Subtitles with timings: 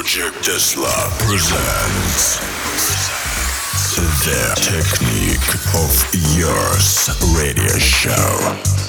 [0.00, 2.40] Project Tesla presents
[3.96, 5.92] the Technic of
[6.34, 8.80] Youth radio show.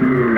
[0.00, 0.37] to